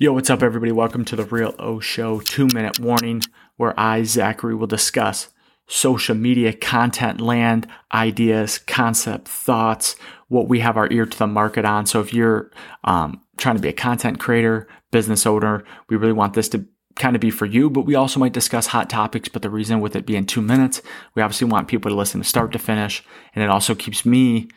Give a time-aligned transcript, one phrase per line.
[0.00, 0.70] Yo, what's up, everybody?
[0.70, 3.20] Welcome to the Real O Show two minute warning
[3.56, 5.26] where I, Zachary, will discuss
[5.66, 9.96] social media content land, ideas, concept, thoughts,
[10.28, 11.84] what we have our ear to the market on.
[11.86, 12.52] So if you're
[12.84, 17.16] um, trying to be a content creator, business owner, we really want this to kind
[17.16, 19.28] of be for you, but we also might discuss hot topics.
[19.28, 20.80] But the reason with it being two minutes,
[21.16, 23.02] we obviously want people to listen to start to finish.
[23.34, 24.48] And it also keeps me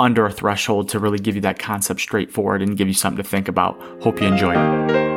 [0.00, 3.28] under a threshold to really give you that concept straightforward and give you something to
[3.28, 3.78] think about.
[4.02, 5.10] Hope you enjoy it.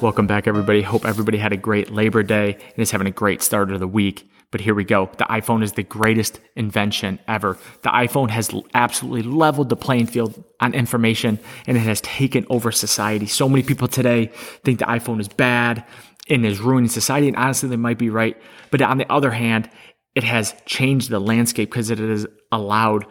[0.00, 0.82] Welcome back, everybody.
[0.82, 3.86] Hope everybody had a great Labor Day and is having a great start of the
[3.86, 4.28] week.
[4.50, 5.10] But here we go.
[5.16, 7.56] The iPhone is the greatest invention ever.
[7.82, 12.72] The iPhone has absolutely leveled the playing field on information and it has taken over
[12.72, 13.26] society.
[13.26, 14.26] So many people today
[14.64, 15.84] think the iPhone is bad
[16.28, 17.28] and is ruining society.
[17.28, 18.40] And honestly, they might be right.
[18.70, 19.68] But on the other hand,
[20.14, 23.06] it has changed the landscape because it has allowed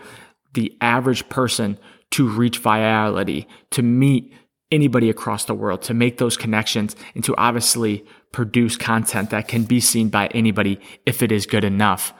[0.53, 1.77] the average person
[2.11, 4.34] to reach virality, to meet
[4.71, 9.63] anybody across the world, to make those connections and to obviously produce content that can
[9.63, 12.13] be seen by anybody if it is good enough.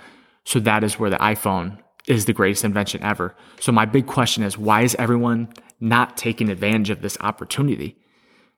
[0.44, 3.36] So that is where the iPhone is the greatest invention ever.
[3.59, 7.95] So my big question is why is everyone not taking advantage of this opportunity?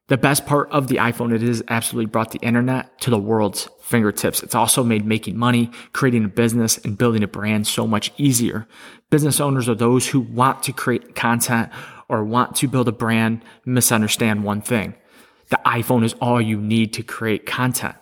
[0.07, 3.69] The best part of the iPhone, it has absolutely brought the internet to the world's
[3.79, 4.43] fingertips.
[4.43, 8.67] It's also made making money, creating a business, and building a brand so much easier.
[9.09, 11.71] Business owners are those who want to create content
[12.09, 14.93] or want to build a brand misunderstand one thing.
[15.49, 17.95] The iPhone is all you need to create content.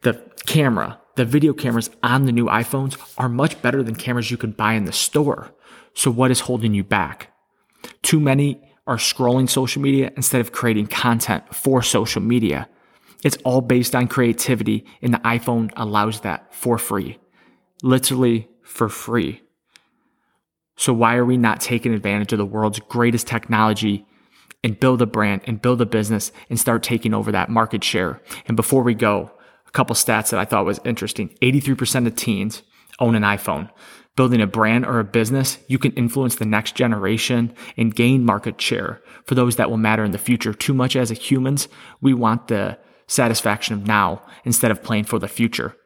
[0.00, 0.14] The
[0.46, 4.52] camera, the video cameras on the new iPhones are much better than cameras you can
[4.52, 5.52] buy in the store.
[5.92, 7.28] So what is holding you back?
[8.02, 12.68] Too many are scrolling social media instead of creating content for social media.
[13.22, 17.18] It's all based on creativity, and the iPhone allows that for free.
[17.84, 19.42] Literally for free.
[20.76, 24.06] So, why are we not taking advantage of the world's greatest technology
[24.64, 28.20] and build a brand and build a business and start taking over that market share?
[28.46, 29.30] And before we go,
[29.68, 32.62] a couple stats that I thought was interesting 83% of teens
[32.98, 33.70] own an iPhone
[34.16, 38.60] building a brand or a business, you can influence the next generation and gain market
[38.60, 40.52] share for those that will matter in the future.
[40.52, 41.68] Too much as humans,
[42.00, 45.76] we want the satisfaction of now instead of playing for the future.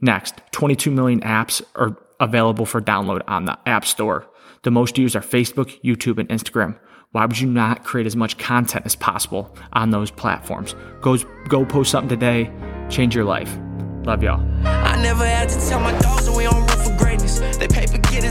[0.00, 4.26] Next, 22 million apps are available for download on the App Store.
[4.62, 6.78] The most used are Facebook, YouTube, and Instagram.
[7.12, 10.74] Why would you not create as much content as possible on those platforms?
[11.00, 11.16] Go,
[11.48, 12.52] go post something today,
[12.88, 13.58] change your life.
[14.04, 14.40] Love y'all.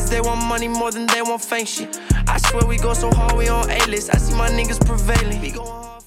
[0.10, 2.00] They want money more than they want fame shit.
[2.28, 4.14] I swear we go so hard, we on A-list.
[4.14, 5.99] I see my niggas prevailing.